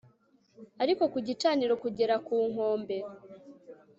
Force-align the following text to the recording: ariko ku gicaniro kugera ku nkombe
ariko 0.83 1.03
ku 1.11 1.17
gicaniro 1.27 1.73
kugera 1.83 2.15
ku 2.25 2.37
nkombe 2.51 2.97